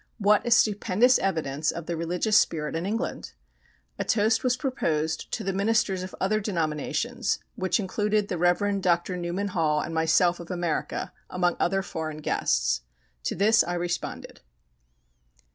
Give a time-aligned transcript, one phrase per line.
[0.17, 3.33] What a stupendous evidence of the religious spirit in England!
[3.99, 8.81] A toast was proposed to the "Ministers of other Denominations," which included the Rev.
[8.81, 9.15] Dr.
[9.15, 12.81] Newman Hall and myself of America, among other foreign guests.
[13.25, 14.41] To this I responded.